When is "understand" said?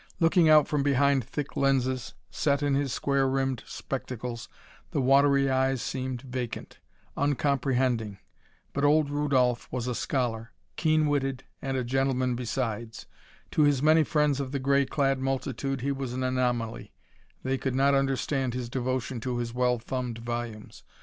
17.93-18.55